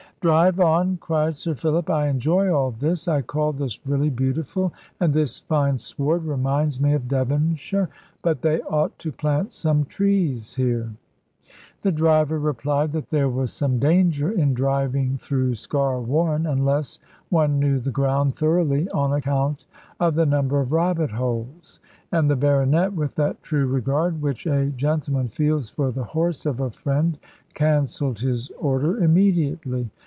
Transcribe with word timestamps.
"Drive 0.23 0.59
on," 0.59 0.97
cried 0.97 1.35
Sir 1.35 1.55
Philip; 1.55 1.89
"I 1.89 2.07
enjoy 2.07 2.47
all 2.53 2.69
this: 2.79 3.07
I 3.07 3.23
call 3.23 3.53
this 3.53 3.83
really 3.87 4.11
beautiful, 4.11 4.71
and 4.99 5.11
this 5.11 5.39
fine 5.39 5.79
sward 5.79 6.25
reminds 6.25 6.79
me 6.79 6.93
of 6.93 7.07
Devonshire. 7.07 7.89
But 8.21 8.43
they 8.43 8.61
ought 8.61 8.99
to 8.99 9.11
plant 9.11 9.51
some 9.51 9.83
trees 9.83 10.53
here." 10.53 10.91
The 11.81 11.91
driver 11.91 12.37
replied 12.37 12.91
that 12.91 13.09
there 13.09 13.29
was 13.31 13.51
some 13.51 13.79
danger 13.79 14.29
in 14.29 14.53
driving 14.53 15.17
through 15.17 15.55
Sker 15.55 15.99
warren, 15.99 16.45
unless 16.45 16.99
one 17.29 17.57
knew 17.57 17.79
the 17.79 17.89
ground 17.89 18.35
thoroughly, 18.35 18.87
on 18.91 19.11
account 19.11 19.65
of 19.99 20.13
the 20.13 20.27
number 20.27 20.59
of 20.59 20.71
rabbit 20.71 21.09
holes; 21.09 21.79
and 22.11 22.29
the 22.29 22.35
baronet, 22.35 22.93
with 22.93 23.15
that 23.15 23.41
true 23.41 23.65
regard 23.65 24.21
which 24.21 24.45
a 24.45 24.67
gentleman 24.69 25.29
feels 25.29 25.71
for 25.71 25.91
the 25.91 26.03
horse 26.03 26.45
of 26.45 26.59
a 26.59 26.69
friend, 26.69 27.17
cancelled 27.55 28.19
his 28.19 28.51
order 28.59 29.03
immediately. 29.03 29.89